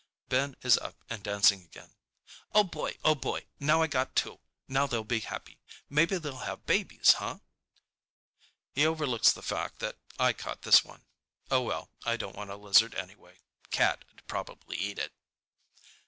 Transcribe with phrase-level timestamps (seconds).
[0.29, 1.93] Ben is up and dancing again.
[2.55, 3.45] "Oh, boy, oh, boy!
[3.59, 4.39] Now I got two!
[4.67, 5.59] Now they'll be happy!
[5.91, 7.37] Maybe they'll have babies, huh?"
[8.71, 11.05] He overlooks the fact that I caught this one.
[11.51, 13.41] Oh, well, I don't want a lizard, anyway.
[13.69, 15.13] Cat'd probably eat it.